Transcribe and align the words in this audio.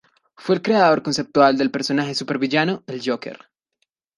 Fue 0.35 0.55
el 0.55 0.63
creador 0.63 1.03
conceptual 1.03 1.59
del 1.59 1.69
personaje 1.69 2.15
supervillano 2.15 2.83
El 2.87 3.03
Joker. 3.05 3.37